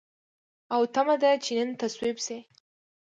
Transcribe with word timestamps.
او 0.73 0.81
تمه 0.93 1.15
ده 1.23 1.31
چې 1.43 1.51
نن 1.57 1.69
تصویب 1.81 2.17
شي. 2.25 2.37